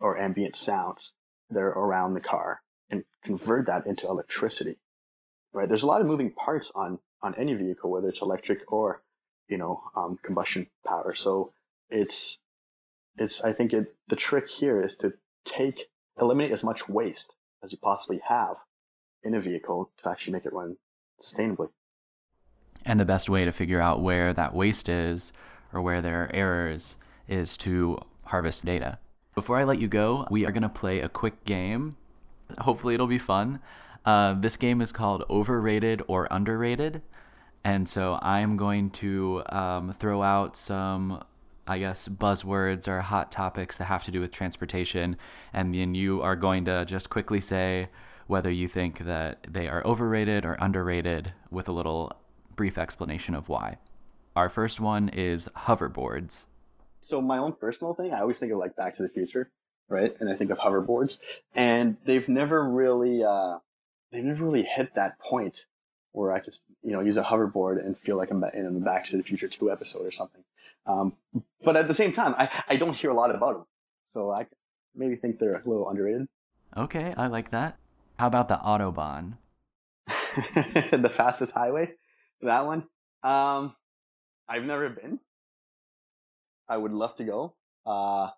or 0.00 0.18
ambient 0.18 0.56
sounds 0.56 1.14
that 1.50 1.60
are 1.60 1.68
around 1.70 2.14
the 2.14 2.20
car 2.20 2.60
and 2.90 3.04
convert 3.22 3.66
that 3.66 3.86
into 3.86 4.06
electricity. 4.06 4.76
Right? 5.52 5.68
There's 5.68 5.82
a 5.82 5.86
lot 5.86 6.00
of 6.00 6.06
moving 6.06 6.32
parts 6.32 6.70
on 6.74 6.98
on 7.22 7.34
any 7.36 7.54
vehicle, 7.54 7.90
whether 7.90 8.08
it's 8.08 8.22
electric 8.22 8.60
or 8.70 9.02
you 9.48 9.56
know 9.56 9.82
um, 9.94 10.18
combustion 10.22 10.66
power. 10.86 11.14
So 11.14 11.52
it's 11.88 12.38
it's 13.16 13.42
I 13.42 13.52
think 13.52 13.72
it, 13.72 13.94
the 14.08 14.16
trick 14.16 14.48
here 14.48 14.82
is 14.82 14.96
to 14.98 15.14
take 15.44 15.88
eliminate 16.20 16.52
as 16.52 16.64
much 16.64 16.88
waste 16.88 17.34
as 17.62 17.72
you 17.72 17.78
possibly 17.78 18.20
have 18.28 18.56
in 19.22 19.34
a 19.34 19.40
vehicle 19.40 19.90
to 20.02 20.10
actually 20.10 20.32
make 20.32 20.46
it 20.46 20.52
run 20.52 20.76
sustainably. 21.20 21.68
And 22.84 23.00
the 23.00 23.04
best 23.04 23.28
way 23.28 23.44
to 23.44 23.52
figure 23.52 23.80
out 23.80 24.02
where 24.02 24.32
that 24.32 24.54
waste 24.54 24.88
is 24.88 25.32
or 25.72 25.82
where 25.82 26.00
there 26.00 26.22
are 26.22 26.30
errors 26.32 26.96
is 27.26 27.56
to 27.58 27.98
harvest 28.26 28.64
data. 28.64 28.98
Before 29.36 29.58
I 29.58 29.64
let 29.64 29.82
you 29.82 29.86
go, 29.86 30.26
we 30.30 30.46
are 30.46 30.50
going 30.50 30.62
to 30.62 30.68
play 30.70 31.00
a 31.00 31.10
quick 31.10 31.44
game. 31.44 31.98
Hopefully, 32.60 32.94
it'll 32.94 33.06
be 33.06 33.18
fun. 33.18 33.60
Uh, 34.02 34.32
this 34.32 34.56
game 34.56 34.80
is 34.80 34.92
called 34.92 35.24
Overrated 35.28 36.02
or 36.08 36.26
Underrated. 36.30 37.02
And 37.62 37.86
so 37.86 38.18
I'm 38.22 38.56
going 38.56 38.88
to 38.92 39.42
um, 39.50 39.92
throw 39.92 40.22
out 40.22 40.56
some, 40.56 41.22
I 41.66 41.78
guess, 41.78 42.08
buzzwords 42.08 42.88
or 42.88 43.02
hot 43.02 43.30
topics 43.30 43.76
that 43.76 43.84
have 43.84 44.04
to 44.04 44.10
do 44.10 44.20
with 44.20 44.32
transportation. 44.32 45.18
And 45.52 45.74
then 45.74 45.94
you 45.94 46.22
are 46.22 46.34
going 46.34 46.64
to 46.64 46.86
just 46.86 47.10
quickly 47.10 47.42
say 47.42 47.90
whether 48.28 48.50
you 48.50 48.68
think 48.68 49.00
that 49.00 49.46
they 49.50 49.68
are 49.68 49.86
overrated 49.86 50.46
or 50.46 50.56
underrated 50.60 51.34
with 51.50 51.68
a 51.68 51.72
little 51.72 52.10
brief 52.54 52.78
explanation 52.78 53.34
of 53.34 53.50
why. 53.50 53.76
Our 54.34 54.48
first 54.48 54.80
one 54.80 55.10
is 55.10 55.46
hoverboards. 55.48 56.46
So 57.06 57.22
my 57.22 57.38
own 57.38 57.52
personal 57.52 57.94
thing, 57.94 58.12
I 58.12 58.18
always 58.18 58.40
think 58.40 58.50
of 58.50 58.58
like 58.58 58.74
Back 58.74 58.96
to 58.96 59.02
the 59.04 59.08
Future, 59.08 59.52
right? 59.88 60.12
And 60.18 60.28
I 60.28 60.34
think 60.34 60.50
of 60.50 60.58
hoverboards, 60.58 61.20
and 61.54 61.98
they've 62.04 62.28
never 62.28 62.68
really, 62.68 63.22
uh, 63.22 63.58
they've 64.10 64.24
never 64.24 64.44
really 64.44 64.64
hit 64.64 64.94
that 64.94 65.16
point 65.20 65.66
where 66.10 66.32
I 66.32 66.40
could, 66.40 66.54
you 66.82 66.90
know, 66.90 67.00
use 67.00 67.16
a 67.16 67.22
hoverboard 67.22 67.78
and 67.78 67.96
feel 67.96 68.16
like 68.16 68.32
I'm 68.32 68.42
in 68.42 68.74
the 68.74 68.80
Back 68.80 69.06
to 69.06 69.16
the 69.16 69.22
Future 69.22 69.46
Two 69.46 69.70
episode 69.70 70.04
or 70.04 70.10
something. 70.10 70.42
Um, 70.84 71.12
but 71.64 71.76
at 71.76 71.86
the 71.86 71.94
same 71.94 72.10
time, 72.10 72.34
I, 72.36 72.50
I 72.68 72.74
don't 72.74 72.94
hear 72.94 73.12
a 73.12 73.14
lot 73.14 73.32
about 73.32 73.54
them, 73.54 73.66
so 74.06 74.32
I 74.32 74.48
maybe 74.92 75.14
think 75.14 75.38
they're 75.38 75.54
a 75.54 75.62
little 75.64 75.88
underrated. 75.88 76.26
Okay, 76.76 77.12
I 77.16 77.28
like 77.28 77.52
that. 77.52 77.78
How 78.18 78.26
about 78.26 78.48
the 78.48 78.56
autobahn? 78.56 79.34
the 80.08 81.08
fastest 81.08 81.54
highway, 81.54 81.92
that 82.42 82.66
one. 82.66 82.88
Um, 83.22 83.76
I've 84.48 84.64
never 84.64 84.88
been. 84.88 85.20
I 86.68 86.76
would 86.76 86.92
love 86.92 87.16
to 87.16 87.24
go. 87.24 87.54
Uh, 87.84 88.30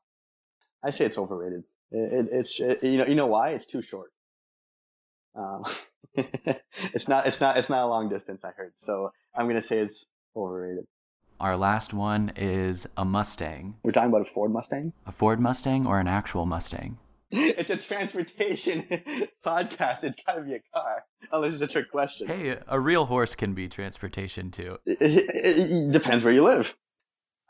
I 0.82 0.90
say 0.90 1.06
it's 1.06 1.18
overrated. 1.18 1.64
It, 1.90 2.12
it, 2.12 2.28
it's 2.32 2.60
it, 2.60 2.82
you 2.82 2.98
know 2.98 3.06
you 3.06 3.14
know 3.14 3.26
why 3.26 3.50
it's 3.50 3.66
too 3.66 3.82
short. 3.82 4.10
Um, 5.34 5.64
it's 6.14 7.08
not 7.08 7.26
it's 7.26 7.40
not 7.40 7.56
it's 7.56 7.70
not 7.70 7.84
a 7.84 7.88
long 7.88 8.08
distance. 8.08 8.44
I 8.44 8.50
heard, 8.50 8.72
so 8.76 9.12
I'm 9.34 9.48
gonna 9.48 9.62
say 9.62 9.78
it's 9.78 10.10
overrated. 10.36 10.84
Our 11.40 11.56
last 11.56 11.94
one 11.94 12.32
is 12.34 12.88
a 12.96 13.04
Mustang. 13.04 13.76
We're 13.84 13.92
talking 13.92 14.10
about 14.10 14.22
a 14.22 14.24
Ford 14.24 14.52
Mustang. 14.52 14.92
A 15.06 15.12
Ford 15.12 15.38
Mustang 15.38 15.86
or 15.86 16.00
an 16.00 16.08
actual 16.08 16.46
Mustang? 16.46 16.98
it's 17.30 17.70
a 17.70 17.76
transportation 17.76 18.82
podcast. 19.44 20.02
It's 20.02 20.16
got 20.26 20.34
to 20.34 20.42
be 20.42 20.54
a 20.54 20.62
car, 20.74 21.04
unless 21.30 21.52
it's 21.52 21.62
a 21.62 21.66
trick 21.66 21.90
question. 21.90 22.26
Hey, 22.26 22.58
a 22.66 22.80
real 22.80 23.04
horse 23.04 23.34
can 23.34 23.54
be 23.54 23.68
transportation 23.68 24.50
too. 24.50 24.78
It, 24.86 24.98
it, 25.00 25.70
it, 25.70 25.92
depends 25.92 26.24
where 26.24 26.32
you 26.32 26.42
live. 26.42 26.74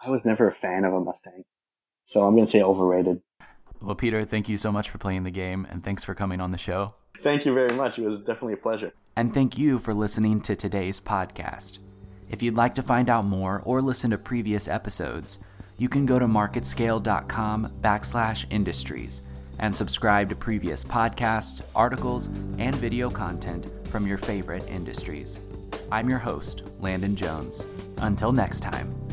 I 0.05 0.11
was 0.11 0.25
never 0.25 0.49
a 0.49 0.53
fan 0.53 0.85
of 0.85 0.95
a 0.95 1.01
Mustang, 1.01 1.45
So 2.05 2.23
I'm 2.23 2.35
going 2.35 2.45
to 2.45 2.51
say 2.51 2.63
overrated. 2.63 3.21
Well, 3.81 3.95
Peter, 3.95 4.25
thank 4.25 4.49
you 4.49 4.57
so 4.57 4.73
much 4.73 4.91
for 4.91 4.99
playing 4.99 5.25
the 5.25 5.31
game 5.31 5.67
and 5.71 5.85
thanks 5.85 6.05
for 6.05 6.15
coming 6.15 6.41
on 6.41 6.51
the 6.51 6.59
show. 6.59 6.95
Thank 7.23 7.45
you 7.45 7.55
very 7.55 7.75
much. 7.75 7.99
It 7.99 8.05
was 8.05 8.21
definitely 8.21 8.55
a 8.55 8.59
pleasure. 8.59 8.93
And 9.17 9.35
thank 9.35 9.59
you 9.59 9.79
for 9.79 9.95
listening 9.95 10.41
to 10.43 10.55
today's 10.55 11.01
podcast. 11.01 11.79
If 12.31 12.43
you'd 12.43 12.57
like 12.57 12.75
to 12.77 12.83
find 12.83 13.09
out 13.09 13.25
more 13.25 13.63
or 13.65 13.81
listen 13.81 14.11
to 14.11 14.19
previous 14.19 14.69
episodes, 14.69 15.39
you 15.79 15.89
can 15.89 16.07
go 16.07 16.19
to 16.19 16.27
marketscale.com 16.27 17.73
backslash 17.81 18.47
industries 18.51 19.23
and 19.59 19.77
subscribe 19.77 20.29
to 20.29 20.37
previous 20.37 20.85
podcasts, 20.85 21.61
articles, 21.75 22.27
and 22.59 22.75
video 22.77 23.11
content 23.11 23.67
from 23.89 24.07
your 24.07 24.19
favorite 24.19 24.67
industries. 24.69 25.41
I'm 25.91 26.09
your 26.09 26.19
host, 26.19 26.63
Landon 26.81 27.17
Jones. 27.17 27.67
Until 27.99 28.33
next 28.33 28.61
time. 28.61 29.08